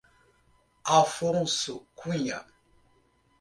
Afonso 0.99 1.85
Cunha 1.93 2.39